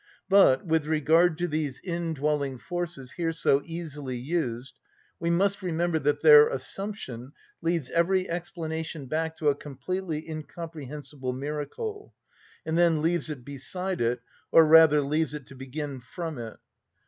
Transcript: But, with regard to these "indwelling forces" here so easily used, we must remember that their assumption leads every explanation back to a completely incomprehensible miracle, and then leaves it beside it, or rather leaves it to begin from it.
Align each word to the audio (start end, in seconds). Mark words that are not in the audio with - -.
But, 0.29 0.65
with 0.65 0.87
regard 0.87 1.37
to 1.37 1.47
these 1.47 1.79
"indwelling 1.83 2.57
forces" 2.57 3.11
here 3.11 3.31
so 3.31 3.61
easily 3.65 4.17
used, 4.17 4.79
we 5.19 5.29
must 5.29 5.61
remember 5.61 5.99
that 5.99 6.23
their 6.23 6.47
assumption 6.49 7.33
leads 7.61 7.91
every 7.91 8.27
explanation 8.27 9.05
back 9.05 9.37
to 9.37 9.49
a 9.49 9.55
completely 9.55 10.27
incomprehensible 10.27 11.33
miracle, 11.33 12.15
and 12.65 12.75
then 12.79 13.03
leaves 13.03 13.29
it 13.29 13.45
beside 13.45 14.01
it, 14.01 14.21
or 14.51 14.65
rather 14.65 15.01
leaves 15.03 15.35
it 15.35 15.45
to 15.45 15.55
begin 15.55 15.99
from 16.01 16.39
it. 16.39 16.57